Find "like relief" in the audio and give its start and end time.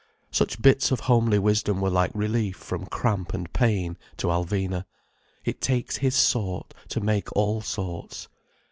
1.91-2.57